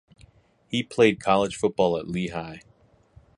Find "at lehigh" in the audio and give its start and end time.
1.95-2.61